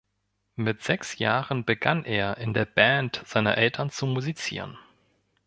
[0.55, 4.79] Mit sechs Jahren begann er, in der Band seiner Eltern zu musizieren.